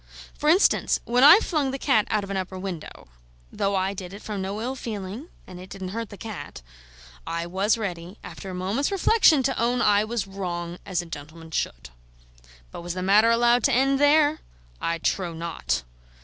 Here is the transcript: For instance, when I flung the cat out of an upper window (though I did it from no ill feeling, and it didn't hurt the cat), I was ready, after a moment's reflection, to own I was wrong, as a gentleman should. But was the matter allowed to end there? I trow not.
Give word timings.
For 0.33 0.49
instance, 0.49 0.99
when 1.05 1.23
I 1.23 1.37
flung 1.41 1.69
the 1.69 1.77
cat 1.77 2.07
out 2.09 2.23
of 2.23 2.31
an 2.31 2.35
upper 2.37 2.57
window 2.57 3.07
(though 3.51 3.75
I 3.75 3.93
did 3.93 4.15
it 4.15 4.23
from 4.23 4.41
no 4.41 4.59
ill 4.59 4.75
feeling, 4.75 5.27
and 5.45 5.59
it 5.59 5.69
didn't 5.69 5.89
hurt 5.89 6.09
the 6.09 6.17
cat), 6.17 6.63
I 7.27 7.45
was 7.45 7.77
ready, 7.77 8.17
after 8.23 8.49
a 8.49 8.55
moment's 8.55 8.91
reflection, 8.91 9.43
to 9.43 9.61
own 9.61 9.79
I 9.79 10.03
was 10.03 10.25
wrong, 10.25 10.79
as 10.87 11.03
a 11.03 11.05
gentleman 11.05 11.51
should. 11.51 11.91
But 12.71 12.81
was 12.81 12.95
the 12.95 13.03
matter 13.03 13.29
allowed 13.29 13.63
to 13.65 13.73
end 13.73 13.99
there? 13.99 14.39
I 14.81 14.97
trow 14.97 15.35
not. 15.35 15.83